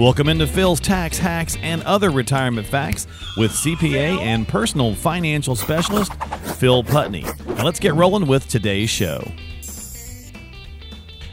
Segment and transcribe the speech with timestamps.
[0.00, 6.14] Welcome into Phil's Tax Hacks and Other Retirement Facts with CPA and personal financial specialist
[6.56, 7.26] Phil Putney.
[7.46, 9.22] Now let's get rolling with today's show.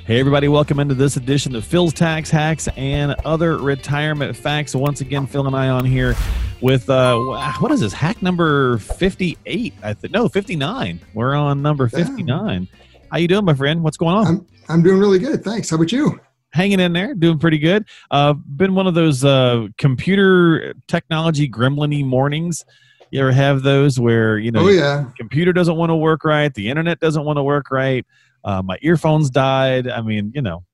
[0.06, 4.75] Hey, everybody, welcome into this edition of Phil's Tax Hacks and Other Retirement Facts.
[4.75, 6.18] Once again, Phil and I on here
[6.59, 7.18] with, uh,
[7.59, 9.75] what is this, hack number 58?
[9.81, 10.99] I think, no, 59.
[11.13, 12.68] We're on number 59.
[12.70, 12.79] Yeah.
[13.13, 13.81] How you doing, my friend?
[13.81, 14.27] What's going on?
[14.27, 15.41] I'm, I'm doing really good.
[15.41, 15.70] Thanks.
[15.70, 16.20] How about you?
[16.54, 17.86] Hanging in there, doing pretty good.
[18.11, 22.66] Uh, been one of those uh, computer technology gremlin mornings.
[23.12, 26.53] You ever have those where you know, oh yeah, computer doesn't want to work right,
[26.53, 28.05] the internet doesn't want to work right,
[28.44, 29.88] uh, my earphones died.
[29.88, 30.66] I mean, you know,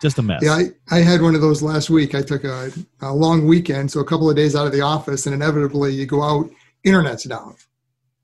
[0.00, 0.40] just a mess.
[0.42, 2.14] Yeah, I, I had one of those last week.
[2.14, 5.26] I took a, a long weekend, so a couple of days out of the office,
[5.26, 6.50] and inevitably you go out,
[6.84, 7.56] internet's down,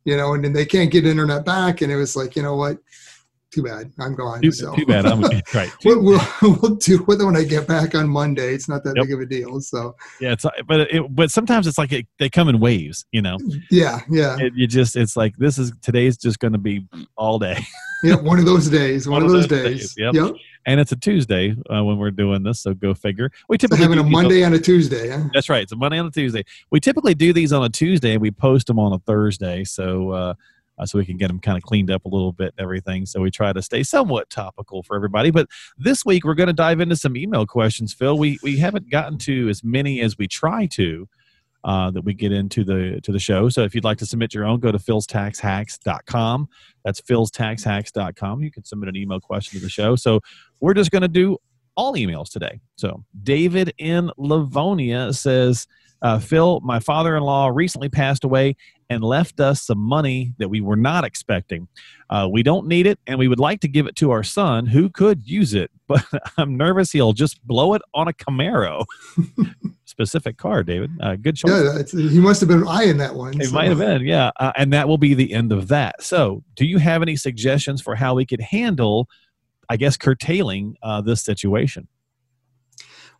[0.04, 2.56] you know, and then they can't get internet back, and it was like, you know
[2.56, 2.78] what,
[3.52, 3.92] too bad.
[3.98, 4.42] I'm gone.
[4.42, 4.74] Too, so.
[4.74, 5.06] too bad.
[5.06, 5.20] I'm
[5.54, 5.70] right.
[5.84, 8.54] we'll, we'll, we'll, do it when I get back on Monday.
[8.54, 9.06] It's not that yep.
[9.06, 9.60] big of a deal.
[9.60, 13.04] So yeah, it's but it, but sometimes it's like it, they come in waves.
[13.12, 13.38] You know.
[13.70, 14.37] Yeah, yeah.
[14.38, 17.59] It, you just it's like this is today's just going to be all day.
[18.02, 19.09] yeah, one of those days.
[19.09, 19.95] One, one of those, those days.
[19.95, 19.95] days.
[19.98, 20.15] Yep.
[20.15, 20.35] yep.
[20.66, 23.30] And it's a Tuesday uh, when we're doing this, so go figure.
[23.48, 25.10] We typically so having a Monday on, a Tuesday.
[25.10, 25.29] Huh?
[25.32, 25.63] That's right.
[25.63, 26.45] It's a Monday on a Tuesday.
[26.73, 29.65] We typically do these on a Tuesday and we post them on a Thursday.
[29.65, 30.10] So.
[30.10, 30.35] Uh,
[30.79, 33.07] uh, so we can get them kind of cleaned up a little bit and everything.
[33.07, 35.30] So we try to stay somewhat topical for everybody.
[35.30, 38.16] But this week we're going to dive into some email questions, Phil.
[38.16, 41.09] We we haven't gotten to as many as we try to.
[41.65, 43.49] Uh, that we get into the to the show.
[43.49, 46.49] So if you'd like to submit your own, go to philstaxhacks.com.
[46.85, 48.41] That's philstaxhacks.com.
[48.41, 49.97] You can submit an email question to the show.
[49.97, 50.21] So
[50.60, 51.38] we're just going to do
[51.77, 52.60] all emails today.
[52.77, 55.66] So David in Livonia says,
[56.02, 58.56] uh, Phil, my father in law recently passed away
[58.88, 61.66] and left us some money that we were not expecting.
[62.08, 64.66] Uh, we don't need it, and we would like to give it to our son
[64.66, 66.04] who could use it, but
[66.36, 68.84] I'm nervous he'll just blow it on a Camaro.
[69.84, 70.91] Specific car, David.
[71.00, 71.92] Uh, good choice.
[71.94, 73.41] Yeah, he must have been eyeing that one.
[73.41, 73.52] It so.
[73.52, 74.30] might have been, yeah.
[74.38, 76.02] Uh, and that will be the end of that.
[76.02, 79.08] So, do you have any suggestions for how we could handle,
[79.68, 81.88] I guess, curtailing uh, this situation?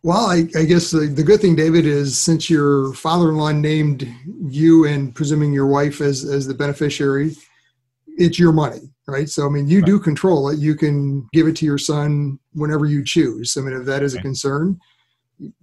[0.03, 4.07] Well, I, I guess the, the, good thing, David, is since your father-in-law named
[4.47, 7.35] you and presuming your wife as as the beneficiary,
[8.17, 9.27] it's your money, right?
[9.27, 9.85] So, I mean, you right.
[9.85, 10.59] do control it.
[10.59, 13.57] You can give it to your son whenever you choose.
[13.57, 14.19] I mean, if that is okay.
[14.19, 14.79] a concern,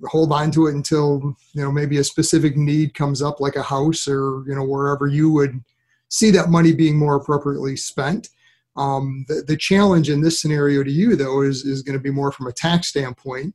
[0.07, 3.63] hold on to it until you know maybe a specific need comes up, like a
[3.63, 5.63] house or you know wherever you would
[6.09, 8.29] see that money being more appropriately spent.
[8.77, 12.11] Um, the, the challenge in this scenario to you, though, is is going to be
[12.11, 13.55] more from a tax standpoint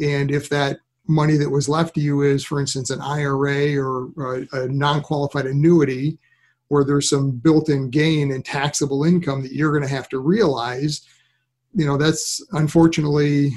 [0.00, 4.10] and if that money that was left to you is, for instance, an IRA or
[4.18, 6.18] a, a non qualified annuity,
[6.68, 10.20] where there's some built in gain and taxable income that you're going to have to
[10.20, 11.06] realize,
[11.74, 13.52] you know, that's unfortunately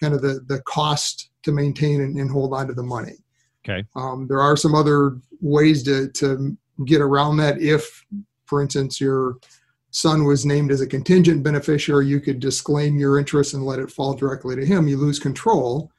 [0.00, 3.14] kind of the, the cost to maintain and, and hold on to the money.
[3.68, 3.84] Okay.
[3.96, 8.04] Um, there are some other ways to, to get around that if,
[8.46, 9.38] for instance, your
[9.90, 13.90] son was named as a contingent beneficiary, you could disclaim your interest and let it
[13.90, 14.88] fall directly to him.
[14.88, 15.90] You lose control,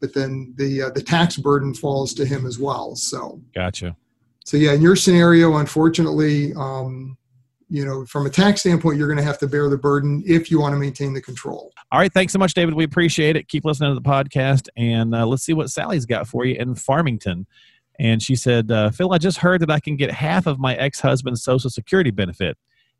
[0.00, 2.96] but then the uh, the tax burden falls to him as well.
[2.96, 3.96] So gotcha.
[4.44, 7.16] So yeah, in your scenario, unfortunately, um,
[7.68, 10.50] you know, from a tax standpoint, you're going to have to bear the burden if
[10.50, 11.70] you want to maintain the control.
[11.92, 12.74] All right, thanks so much, David.
[12.74, 13.48] We appreciate it.
[13.48, 16.74] Keep listening to the podcast, and uh, let's see what Sally's got for you in
[16.74, 17.46] Farmington.
[17.98, 20.76] And she said, uh, Phil, I just heard that I can get half of my
[20.76, 22.56] ex husband's Social Security benefit.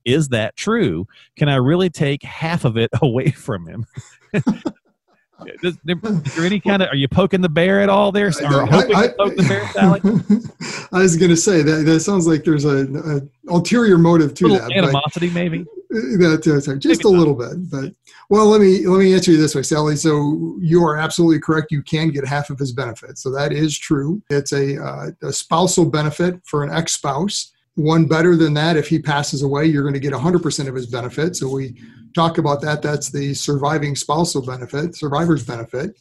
[0.09, 1.07] Is that true?
[1.37, 3.87] Can I really take half of it away from him?
[5.63, 5.97] Is there
[6.45, 8.27] any kind of are you poking the bear at all there?
[8.27, 10.01] Or hoping I, I, to poke the bear Sally?
[10.93, 14.49] I was going to say that that sounds like there's a, a ulterior motive to
[14.49, 15.65] that animosity maybe?
[15.91, 17.95] That uh, just maybe a little bit but
[18.29, 19.95] well let me let me answer you this way Sally.
[19.95, 23.79] So you are absolutely correct you can get half of his benefits so that is
[23.79, 24.21] true.
[24.31, 28.99] It's a, uh, a spousal benefit for an ex-spouse one better than that, if he
[28.99, 31.37] passes away, you're going to get 100% of his benefit.
[31.37, 31.81] So we
[32.13, 32.83] talk about that.
[32.83, 35.97] That's the surviving spousal benefit, survivor's benefit.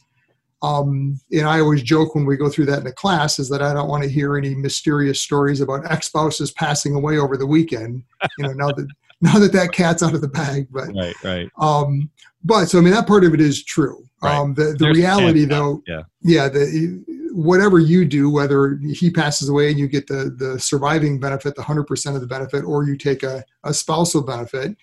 [0.60, 3.62] Um, and I always joke when we go through that in the class is that
[3.62, 8.02] I don't want to hear any mysterious stories about ex-spouses passing away over the weekend.
[8.38, 8.88] You know, now that
[9.20, 10.66] now that that cat's out of the bag.
[10.72, 11.48] But right, right.
[11.58, 12.10] Um,
[12.42, 14.04] but so I mean that part of it is true.
[14.20, 14.36] Right.
[14.36, 19.70] Um, the the reality though, yeah, yeah, the whatever you do, whether he passes away
[19.70, 23.22] and you get the, the surviving benefit, the 100% of the benefit, or you take
[23.22, 24.76] a, a spousal benefit,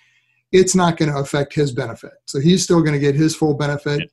[0.51, 2.13] it's not going to affect his benefit.
[2.25, 4.09] So he's still going to get his full benefit.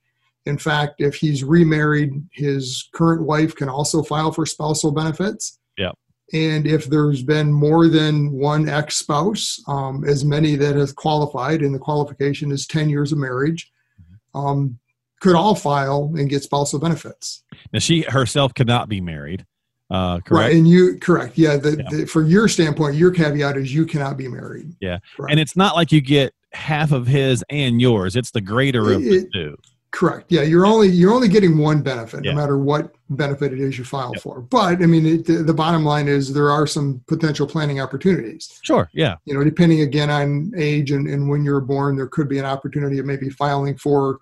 [0.47, 5.61] In fact, if he's remarried, his current wife can also file for spousal benefits.
[5.79, 5.93] Yeah.
[6.33, 11.63] And if there's been more than one ex spouse, um, as many that have qualified,
[11.63, 13.71] and the qualification is 10 years of marriage,
[14.01, 14.39] mm-hmm.
[14.39, 14.79] um,
[15.23, 17.45] could all file and get spousal benefits.
[17.73, 19.47] Now she herself cannot be married.
[19.89, 20.31] Uh, correct.
[20.31, 21.39] Right, and you correct.
[21.39, 21.97] Yeah, the, Yeah.
[21.99, 24.75] The, for your standpoint, your caveat is you cannot be married.
[24.81, 24.99] Yeah.
[25.17, 25.31] Correct.
[25.31, 28.17] And it's not like you get half of his and yours.
[28.17, 29.57] It's the greater of the It- two.
[29.93, 30.33] Correct.
[30.33, 32.33] Yeah, you're only you're only getting one benefit, Yeah.
[32.33, 34.23] no matter what benefit it is you file Yep.
[34.23, 34.41] for.
[34.41, 38.59] But I mean, it, the, the bottom line is there are some potential planning opportunities.
[38.63, 38.89] Sure.
[38.95, 39.17] Yeah.
[39.27, 42.47] You know, depending again on age and, and when you're born, there could be an
[42.47, 44.19] opportunity of maybe filing for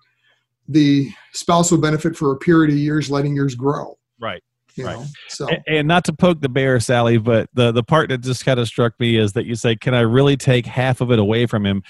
[0.67, 3.97] the spouse will benefit for a period of years, letting yours grow.
[4.19, 4.41] Right.
[4.75, 4.97] You Right.
[4.97, 8.19] know, so A- And not to poke the bear, Sally, but the the part that
[8.21, 11.11] just kind of struck me is that you say, "Can I really take half of
[11.11, 11.83] it away from him?"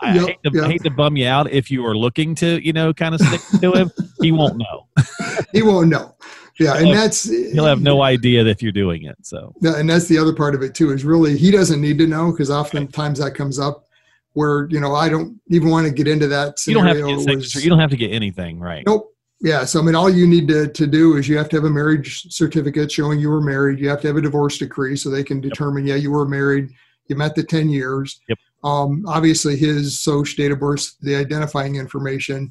[0.00, 0.64] I Yep, hate, to, yep.
[0.66, 3.40] hate to bum you out if you are looking to, you know, kind of stick
[3.60, 3.90] to him.
[4.22, 4.86] He won't know.
[5.52, 6.14] he won't know.
[6.60, 9.16] Yeah, and He'll that's He'll have no idea that you're doing it.
[9.22, 11.98] So Yeah, and that's the other part of it too is really he doesn't need
[11.98, 13.86] to know because oftentimes that comes up
[14.34, 17.02] where you know I don't even want to get into that you don't have to
[17.02, 17.24] scenario.
[17.24, 18.84] get was- You don't have to get anything, right?
[18.86, 19.06] nope.
[19.42, 21.64] Yeah, so I mean, all you need to, to do is you have to have
[21.64, 23.80] a marriage certificate showing you were married.
[23.80, 26.68] You have to have a divorce decree so they can determine, yeah, you were married.
[27.08, 28.20] You met the ten years.
[28.28, 28.38] Yep.
[28.64, 32.50] Um, obviously, his social date of birth, the identifying information.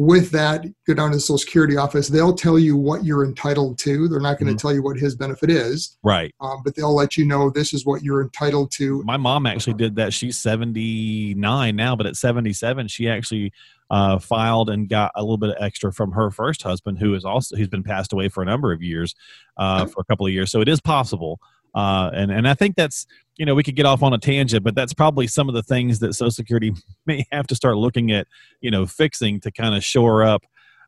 [0.00, 2.06] With that, go down to the Social Security office.
[2.06, 4.06] They'll tell you what you're entitled to.
[4.06, 4.60] They're not going to Mhm.
[4.60, 5.98] tell you what his benefit is.
[6.04, 6.32] Right.
[6.40, 9.02] um, but they'll let you know this is what you're entitled to.
[9.02, 10.12] My mom actually did that.
[10.12, 13.52] She's 79 now, but at 77, she actually
[13.90, 17.24] uh, filed and got a little bit of extra from her first husband, who is
[17.24, 19.14] also who's been passed away for a number of years,
[19.56, 20.52] uh, for a couple of years.
[20.52, 21.40] So it is possible.
[21.74, 23.06] Uh, and and I think that's
[23.36, 25.62] you know we could get off on a tangent, but that's probably some of the
[25.62, 26.74] things that Social Security
[27.06, 28.26] may have to start looking at,
[28.60, 30.44] you know, fixing to kind of shore up,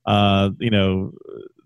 [0.06, 1.12] uh, you know,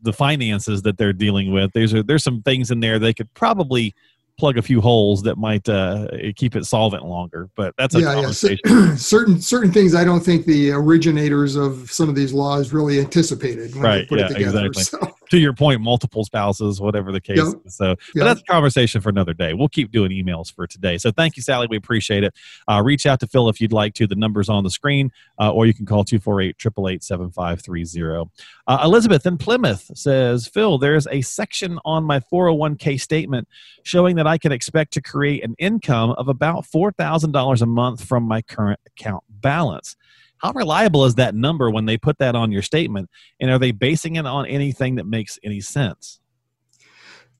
[0.02, 1.72] the finances that they're dealing with.
[1.72, 3.94] There's a, there's some things in there they could probably
[4.36, 7.48] plug a few holes that might uh, keep it solvent longer.
[7.56, 8.14] But that's a yeah, yeah.
[8.14, 8.96] Conversation.
[8.96, 13.72] certain certain things I don't think the originators of some of these laws really anticipated
[13.74, 14.66] when they Right, put yeah, it together.
[14.66, 15.08] exactly.
[15.08, 17.38] So, to your point, multiple spouses, whatever the case.
[17.38, 17.62] Yep.
[17.66, 17.74] is.
[17.76, 19.54] So, but that's a conversation for another day.
[19.54, 20.98] We'll keep doing emails for today.
[20.98, 21.66] So, thank you, Sally.
[21.68, 22.34] We appreciate it.
[22.68, 24.06] Uh, reach out to Phil if you'd like to.
[24.06, 28.30] The number's on the screen, uh, or you can call 248 888 7530.
[28.66, 33.48] Uh, Elizabeth in Plymouth says, Phil, there's a section on my 401k statement
[33.82, 38.24] showing that I can expect to create an income of about $4,000 a month from
[38.24, 39.96] my current account balance.
[40.38, 43.08] How reliable is that number when they put that on your statement?
[43.40, 46.20] And are they basing it on anything that makes any sense?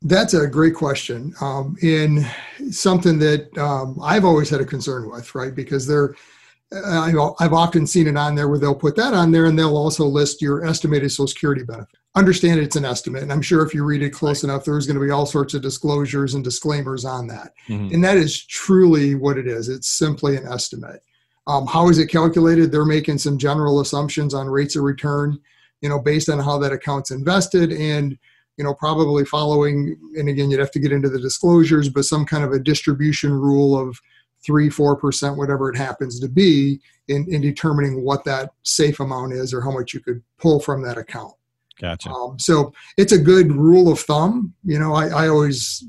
[0.03, 1.35] That's a great question.
[1.41, 2.31] Um, and
[2.71, 5.55] something that um, I've always had a concern with, right?
[5.55, 6.15] Because they're,
[6.73, 9.77] I, I've often seen it on there where they'll put that on there and they'll
[9.77, 11.97] also list your estimated Social Security benefit.
[12.17, 13.23] Understand it's an estimate.
[13.23, 15.55] And I'm sure if you read it close enough, there's going to be all sorts
[15.55, 17.53] of disclosures and disclaimers on that.
[17.69, 17.93] Mhm.
[17.95, 19.69] And that is truly what it is.
[19.69, 21.03] It's simply an estimate.
[21.47, 22.73] Um, how is it calculated?
[22.73, 25.39] They're making some general assumptions on rates of return,
[25.81, 28.19] you know, based on how that account's invested and,
[28.57, 32.25] you know, probably following, and again, you'd have to get into the disclosures, but some
[32.25, 34.01] kind of a distribution rule of
[34.47, 39.33] three, four percent, whatever it happens to be, in, in determining what that safe amount
[39.33, 41.35] is or how much you could pull from that account.
[41.81, 42.09] Gotcha.
[42.09, 44.55] Um, so it's a good rule of thumb.
[44.65, 45.85] You know, I, I always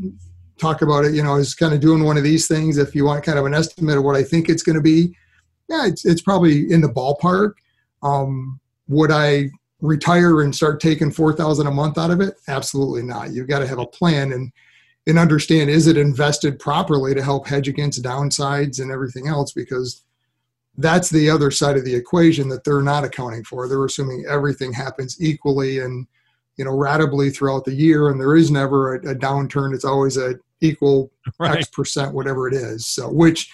[0.57, 2.78] talk about it, you know, as kind of doing one of these things.
[2.78, 5.16] If you want kind of an estimate of what I think it's going to be,
[5.69, 7.53] yeah, it's, it's probably in the ballpark.
[8.03, 9.50] Um, would I
[9.81, 12.35] retire and start taking 4000 a month out of it?
[12.47, 13.31] Absolutely not.
[13.31, 14.51] You've got to have a plan and,
[15.07, 19.51] and understand, is it invested properly to help hedge against downsides and everything else?
[19.51, 20.04] Because
[20.78, 23.68] that's the other side of the equation that they're not accounting for.
[23.68, 26.07] They're assuming everything happens equally and
[26.57, 29.73] you know ratably throughout the year, and there is never a, a downturn.
[29.73, 31.57] It's always a equal Right.
[31.57, 32.85] X percent, whatever it is.
[32.85, 33.49] So which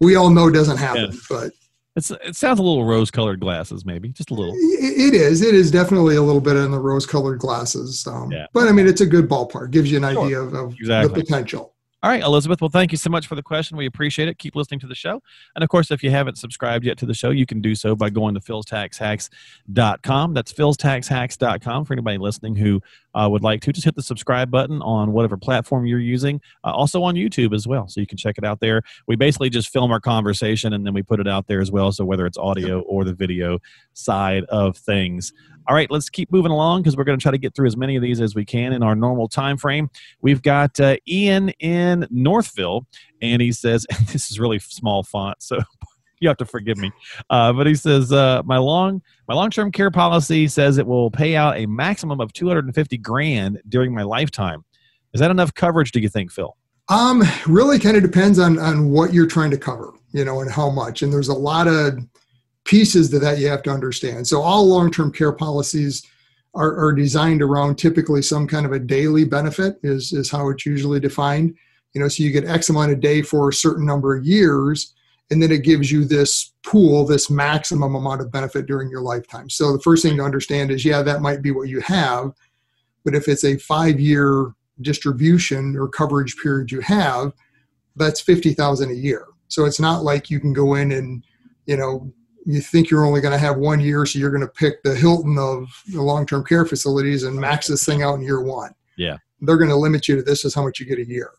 [0.00, 1.18] we all know doesn't happen, Yeah.
[1.28, 1.52] but
[1.94, 4.54] It's, it sounds a little rose colored glasses, maybe just a little.
[4.54, 5.40] it it is.
[5.42, 8.06] It is definitely a little bit in the rose-colored glasses.
[8.06, 8.46] Um, Yeah.
[8.52, 9.70] But I mean, it's a good ballpark.
[9.70, 10.24] Gives you an Sure.
[10.24, 11.14] idea of, of Exactly.
[11.14, 11.74] the potential.
[12.06, 12.60] All right, Elizabeth.
[12.60, 13.76] Well, thank you so much for the question.
[13.76, 14.38] We appreciate it.
[14.38, 15.20] Keep listening to the show.
[15.56, 17.96] And of course, if you haven't subscribed yet to the show, you can do so
[17.96, 20.32] by going to philstaxhacks.com.
[20.32, 22.80] That's philstaxhacks.com for anybody listening who
[23.16, 23.72] uh, would like to.
[23.72, 26.40] Just hit the subscribe button on whatever platform you're using.
[26.62, 27.88] Uh, also on YouTube as well.
[27.88, 28.82] So you can check it out there.
[29.08, 31.90] We basically just film our conversation and then we put it out there as well.
[31.90, 33.58] So whether it's audio or the video
[33.94, 35.32] side of things.
[35.68, 37.76] All right, let's keep moving along because we're going to try to get through as
[37.76, 39.90] many of these as we can in our normal time frame.
[40.20, 42.86] We've got uh, Ian in Northville,
[43.20, 45.58] and he says, "This is really small font, so
[46.20, 46.92] you have to forgive me."
[47.30, 51.10] Uh, but he says, uh, "My long my long term care policy says it will
[51.10, 54.64] pay out a maximum of two hundred and fifty grand during my lifetime.
[55.14, 55.90] Is that enough coverage?
[55.90, 56.56] Do you think, Phil?"
[56.88, 60.50] Um, really kind of depends on on what you're trying to cover, you know, and
[60.50, 61.02] how much.
[61.02, 61.98] And there's a lot of
[62.66, 64.26] pieces to that you have to understand.
[64.26, 66.04] So all long-term care policies
[66.54, 70.66] are, are designed around typically some kind of a daily benefit is, is how it's
[70.66, 71.54] usually defined.
[71.94, 74.94] You know, so you get X amount a day for a certain number of years,
[75.30, 79.48] and then it gives you this pool, this maximum amount of benefit during your lifetime.
[79.48, 82.32] So the first thing to understand is, yeah, that might be what you have,
[83.04, 87.32] but if it's a five-year distribution or coverage period you have,
[87.96, 89.26] that's fifty thousand a year.
[89.48, 91.24] So it's not like you can go in and,
[91.66, 92.12] you know,
[92.46, 94.94] you think you're only going to have one year, so you're going to pick the
[94.94, 98.72] Hilton of the long-term care facilities and max this thing out in year one.
[98.96, 101.32] Yeah, they're going to limit you to this is how much you get a year.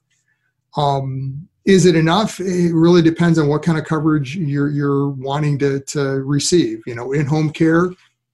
[0.76, 2.40] Um, is it enough?
[2.40, 6.82] It really depends on what kind of coverage you're you're wanting to to receive.
[6.86, 7.90] You know, in-home care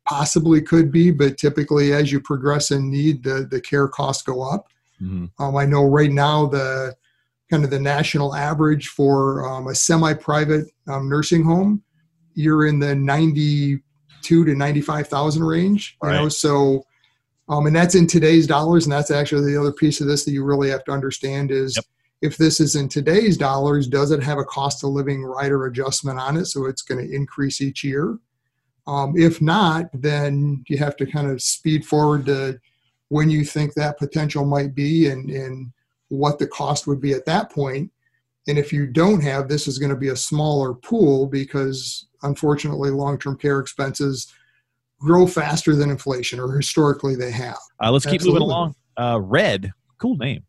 [0.06, 4.42] possibly could be, but typically as you progress in need, the the care costs go
[4.42, 4.68] up.
[5.01, 5.44] Mm-hmm.
[5.44, 6.96] Um, I know right now the
[7.51, 11.84] kind of the national average for um, a semi-private um, nursing home
[12.36, 13.82] you're in the 92
[14.24, 16.16] to 95,000 range, you right.
[16.16, 16.86] know, so,
[17.50, 18.86] um, and that's in today's dollars.
[18.86, 21.75] And that's actually the other piece of this that you really have to understand is
[21.75, 21.86] yep.
[22.22, 26.20] if this is in today's dollars, does it have a cost of living rider adjustment
[26.20, 26.46] on it?
[26.46, 28.18] So it's going to increase each year.
[28.86, 32.60] Um, if not, then you have to kind of speed forward to
[33.10, 35.72] when you think that potential might be and, and
[36.10, 37.92] what the cost would be at that point.
[38.48, 42.90] And if you don't have, this is going to be a smaller pool because unfortunately,
[42.90, 44.34] long term care expenses
[45.00, 47.58] grow faster than inflation, or historically they have.
[47.82, 48.76] Uh, let's keep moving along.
[48.98, 50.44] Uh, red, cool name.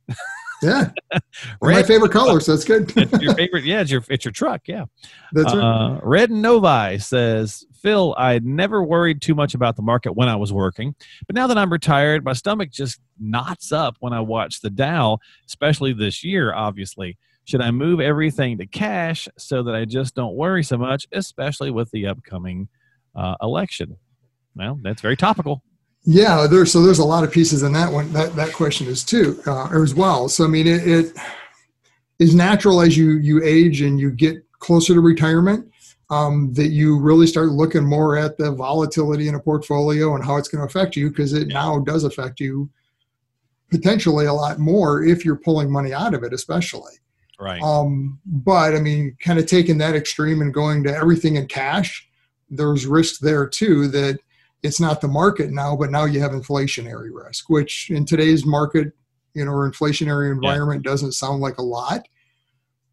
[0.63, 0.91] yeah,
[1.63, 2.93] my favorite color, so that's good.
[3.21, 4.85] your favorite, yeah, it's your it's your truck, yeah.
[5.33, 5.63] That's right.
[5.63, 10.37] Uh, red Novi says, Phil, I never worried too much about the market when I
[10.37, 10.95] was working,
[11.27, 15.19] but now that I'm retired, my stomach just knots up when I watch the Dow,
[15.47, 17.19] especially this year, obviously.
[17.45, 21.71] Should I move everything to cash so that I just don't worry so much, especially
[21.71, 22.69] with the upcoming
[23.15, 23.97] uh, election?
[24.57, 25.63] Well, that's very topical.
[26.05, 28.13] Yeah, there's so there's a lot of pieces in that one.
[28.13, 30.29] That that question is too uh, as well.
[30.29, 31.13] So I mean, it, it
[32.19, 35.71] is natural as you you age and you get closer to retirement
[36.11, 40.37] um, that you really start looking more at the volatility in a portfolio and how
[40.37, 42.71] it's going to affect you because it now does affect you
[43.71, 46.93] potentially a lot more if you're pulling money out of it, especially.
[47.39, 47.63] Right.
[47.63, 52.09] Um, but I mean, kind of taking that extreme and going to everything in cash,
[52.51, 54.19] there's risk there too that
[54.63, 58.93] it's not the market now, but now you have inflationary risk, which in today's market,
[59.35, 60.91] you know, or inflationary environment yeah.
[60.91, 62.07] doesn't sound like a lot.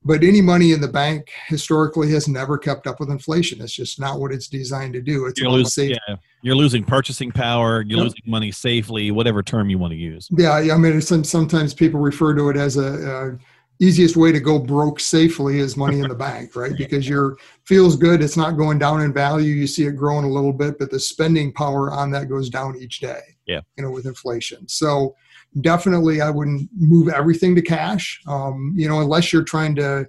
[0.03, 3.61] But any money in the bank historically has never kept up with inflation.
[3.61, 5.27] It's just not what it's designed to do.
[5.27, 6.15] It's you're, losing, yeah.
[6.41, 7.83] you're losing purchasing power.
[7.83, 8.05] You're yep.
[8.05, 10.27] losing money safely, whatever term you want to use.
[10.31, 13.37] Yeah, I mean, sometimes people refer to it as a, a
[13.81, 16.77] easiest way to go broke safely is money in the bank, right?
[16.77, 19.53] Because you're feels good, it's not going down in value.
[19.53, 22.77] You see it growing a little bit, but the spending power on that goes down
[22.77, 23.21] each day.
[23.47, 24.67] Yeah, you know, with inflation.
[24.67, 25.15] So
[25.61, 28.21] definitely, I wouldn't move everything to cash.
[28.27, 30.07] Um, you know, unless you're trying to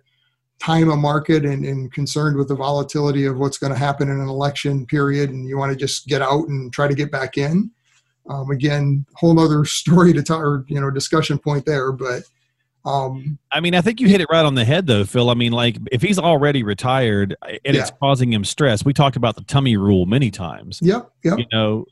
[0.60, 4.20] time a market and, and concerned with the volatility of what's going to happen in
[4.20, 7.38] an election period, and you want to just get out and try to get back
[7.38, 7.70] in.
[8.28, 12.24] Um, again, whole other story to talk or you know discussion point there, but
[12.84, 15.30] um, I mean, I think you hit it right on the head, though, Phil.
[15.30, 17.80] I mean, like if he's already retired and yeah.
[17.80, 20.80] it's causing him stress, we talked about the tummy rule many times.
[20.82, 21.10] Yep.
[21.22, 21.38] Yep.
[21.38, 21.84] You know,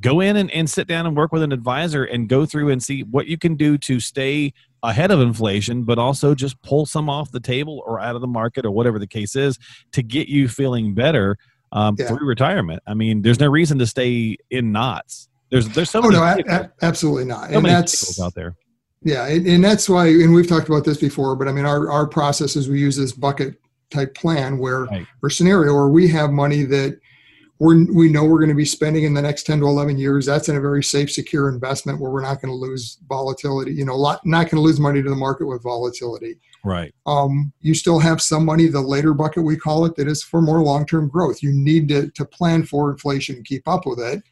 [0.00, 2.82] go in and, and sit down and work with an advisor and go through and
[2.82, 7.08] see what you can do to stay ahead of inflation, but also just pull some
[7.08, 9.58] off the table or out of the market or whatever the case is
[9.92, 11.36] to get you feeling better
[11.72, 12.08] um, yeah.
[12.08, 12.82] through retirement.
[12.86, 15.28] I mean, there's no reason to stay in knots.
[15.50, 17.48] There's there's so oh, no, a- a- absolutely not.
[17.48, 18.54] So and many that's out there
[19.02, 22.06] yeah, and that's why, and we've talked about this before, but I mean, our, our
[22.06, 23.58] process is we use this bucket
[23.90, 25.06] type plan where, right.
[25.22, 27.00] or scenario where we have money that
[27.58, 30.26] we're, we know we're going to be spending in the next 10 to 11 years.
[30.26, 33.86] That's in a very safe, secure investment where we're not going to lose volatility, you
[33.86, 36.36] know, lot, not going to lose money to the market with volatility.
[36.62, 36.94] Right.
[37.06, 40.42] Um, you still have some money, the later bucket we call it, that is for
[40.42, 41.42] more long term growth.
[41.42, 44.22] You need to, to plan for inflation and keep up with it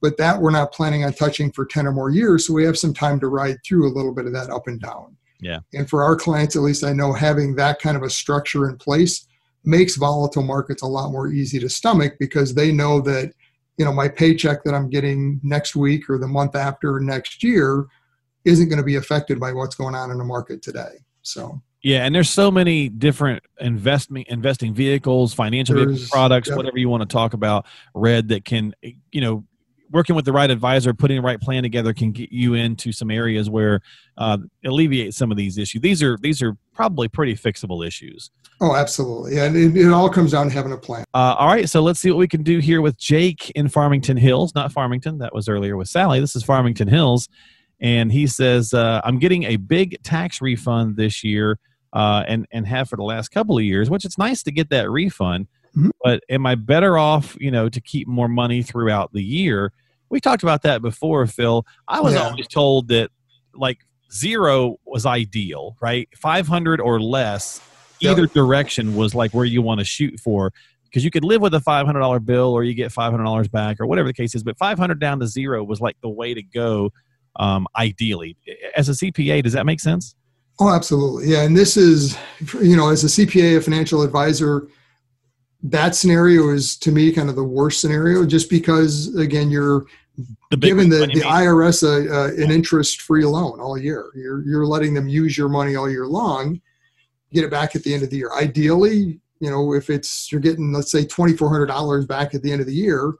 [0.00, 2.46] but that we're not planning on touching for 10 or more years.
[2.46, 4.80] So we have some time to ride through a little bit of that up and
[4.80, 5.16] down.
[5.40, 5.60] Yeah.
[5.74, 8.76] And for our clients, at least I know having that kind of a structure in
[8.76, 9.26] place
[9.64, 13.32] makes volatile markets a lot more easy to stomach because they know that,
[13.76, 17.86] you know, my paycheck that I'm getting next week or the month after next year
[18.44, 20.92] isn't going to be affected by what's going on in the market today.
[21.22, 26.56] So yeah, and there's so many different investment investing vehicles, financial products, yep.
[26.56, 28.74] whatever you want to talk about, red that can
[29.12, 29.44] you know
[29.90, 33.10] working with the right advisor, putting the right plan together can get you into some
[33.10, 33.80] areas where
[34.18, 35.82] uh, alleviate some of these issues.
[35.82, 38.30] These are these are probably pretty fixable issues.
[38.62, 39.38] Oh, absolutely.
[39.38, 41.04] And it, it all comes down to having a plan.
[41.14, 44.18] Uh, all right, so let's see what we can do here with Jake in Farmington
[44.18, 44.54] Hills.
[44.54, 46.20] Not Farmington, that was earlier with Sally.
[46.20, 47.28] This is Farmington Hills.
[47.80, 51.58] And he says, uh, I'm getting a big tax refund this year
[51.94, 54.68] uh, and, and have for the last couple of years, which it's nice to get
[54.68, 55.48] that refund.
[55.76, 55.90] Mhm.
[56.02, 59.72] But am I better off, you know, to keep more money throughout the year?
[60.08, 61.64] We talked about that before, Phil.
[61.86, 62.28] I was Yeah.
[62.28, 63.10] always told that
[63.54, 63.78] like
[64.12, 66.08] zero was ideal, right?
[66.16, 67.60] 500 or less,
[68.00, 68.12] Yep.
[68.12, 70.52] either direction was like where you want to shoot for
[70.84, 74.08] because you could live with a $500 bill or you get $500 back or whatever
[74.08, 76.90] the case is but 500 down to zero was like the way to go
[77.36, 78.36] um, ideally
[78.76, 80.14] as a cpa does that make sense
[80.62, 81.28] Oh, absolutely.
[81.30, 81.40] Yeah.
[81.42, 82.18] And this is,
[82.60, 84.68] you know, as a CPA, a financial advisor,
[85.62, 89.84] that scenario is to me kind of the worst scenario just because, again, you're
[90.58, 94.10] giving the, the IRS a, a, an interest free loan all year.
[94.14, 96.60] You're, you're letting them use your money all year long,
[97.32, 98.30] get it back at the end of the year.
[98.34, 102.66] Ideally, you know, if it's, you're getting, let's say $2,400 back at the end of
[102.66, 103.14] the year,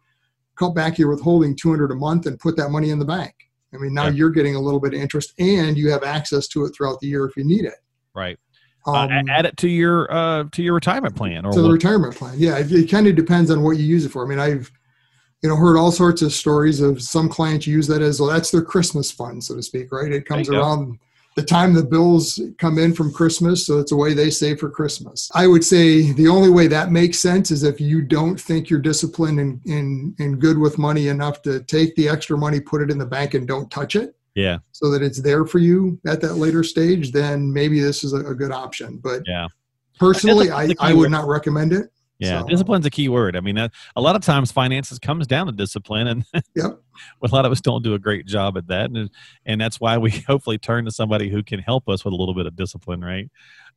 [0.56, 3.34] cut back your withholding 200 a month and put that money in the bank.
[3.72, 4.10] I mean, now Yeah.
[4.12, 7.06] you're getting a little bit of interest and you have access to it throughout the
[7.06, 7.76] year if you need it.
[8.14, 8.38] right
[8.86, 11.74] Um, uh, add it to your uh, to your retirement plan or to the what,
[11.74, 12.34] retirement plan.
[12.36, 14.24] Yeah, it, it kind of depends on what you use it for.
[14.24, 14.70] I mean, I've
[15.42, 18.30] you know heard all sorts of stories of some clients use that as well.
[18.30, 19.92] That's their Christmas fund, so to speak.
[19.92, 20.10] Right?
[20.10, 20.60] It comes you go.
[20.60, 20.98] around
[21.36, 24.70] the time the bills come in from Christmas, so it's a way they save for
[24.70, 25.30] Christmas.
[25.34, 28.80] I would say the only way that makes sense is if you don't think you're
[28.80, 32.90] disciplined and and, and good with money enough to take the extra money, put it
[32.90, 36.20] in the bank, and don't touch it yeah so that it's there for you at
[36.20, 38.98] that later stage, then maybe this is a, a good option.
[39.02, 39.46] But yeah
[39.98, 41.10] personally, I, I would word.
[41.10, 41.90] not recommend it.
[42.18, 45.26] yeah So- discipline's a key word i mean uh, a lot of times finances comes
[45.26, 46.80] down to discipline and Yep.
[47.22, 49.10] a lot of us don't do a great job at that and,
[49.46, 52.34] and that's why we hopefully turn to somebody who can help us with a little
[52.34, 53.28] bit of discipline right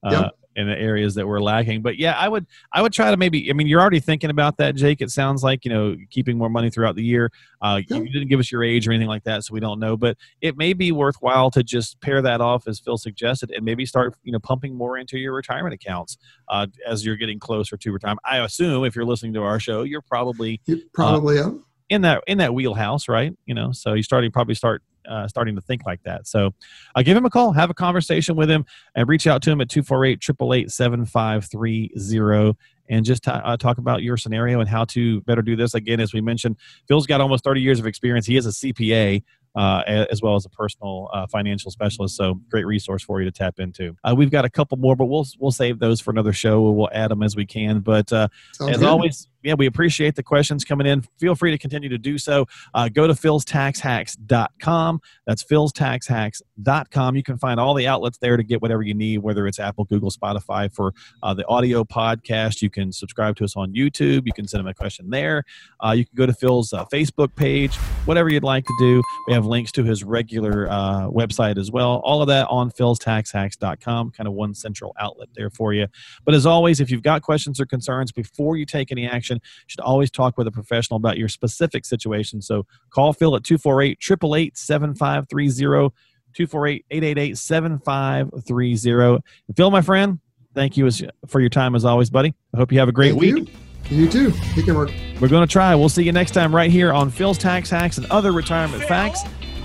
[0.05, 0.31] uh, Yep.
[0.55, 1.81] In the areas that we're lacking.
[1.81, 4.57] But yeah i would i would try to maybe i mean you're already thinking about
[4.57, 5.01] that jake.
[5.01, 7.31] It sounds like you know keeping more money throughout the year.
[7.61, 9.95] Uh, you didn't give us your age or anything like that so we don't know.
[9.95, 13.85] But it may be worthwhile to just pair that off as phil suggested and maybe
[13.85, 16.17] start you know pumping more into your retirement accounts
[16.49, 18.21] uh, as you're getting closer to retirement.
[18.25, 21.51] I assume if you're listening to our show you're probably You probably yeah.
[21.89, 23.35] in that in that wheelhouse, right?
[23.45, 26.27] You know, so you starting probably start uh, starting to think like that.
[26.27, 26.53] So
[26.95, 29.61] uh, give him a call, have a conversation with him, and reach out to him
[29.61, 32.55] at 248-888-7530
[32.89, 35.73] and just ta- uh, talk about your scenario and how to better do this.
[35.73, 38.25] Again, as we mentioned, Phil's got almost 30 years of experience.
[38.25, 39.23] He is a CPA.
[39.55, 43.31] Uh, as well as a personal uh, financial specialist, so great resource for you to
[43.31, 43.95] tap into.
[44.03, 46.71] Uh, we've got a couple more, but we'll we'll save those for another show.
[46.71, 47.81] We'll add them as we can.
[47.81, 48.29] But uh,
[48.67, 48.83] as good.
[48.83, 51.03] always, yeah, we appreciate the questions coming in.
[51.19, 52.45] Feel free to continue to do so.
[52.73, 55.01] Uh, go to philstaxhacks.com.
[55.27, 57.15] That's philstaxhacks.com.
[57.15, 59.85] You can find all the outlets there to get whatever you need, whether it's Apple,
[59.85, 62.61] Google, Spotify for uh, the audio podcast.
[62.61, 64.23] You can subscribe to us on YouTube.
[64.25, 65.43] You can send him a question there.
[65.83, 67.75] Uh, you can go to Phil's uh, Facebook page,
[68.05, 69.01] whatever you'd like to do.
[69.27, 72.01] We have links to his regular uh, website as well.
[72.03, 75.87] All of that on philstaxhacks.com, kind of one central outlet there for you.
[76.25, 79.67] But as always, if you've got questions or concerns before you take any action, you
[79.67, 82.41] should always talk with a professional about your specific situation.
[82.41, 85.95] So call Phil at 248 888 7530.
[86.33, 89.23] 248 888 7530.
[89.55, 90.19] Phil, my friend,
[90.55, 92.33] thank you as, for your time as always, buddy.
[92.53, 93.53] I hope you have a great Thank week.
[93.89, 93.97] You.
[93.97, 94.31] you too.
[94.53, 94.91] Take care, Mark.
[95.19, 95.75] We're going to try.
[95.75, 99.23] We'll see you next time right here on Phil's Tax Hacks and Other Retirement Facts